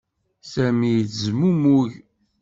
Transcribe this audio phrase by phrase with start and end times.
[0.51, 1.91] Sami yettezmumug.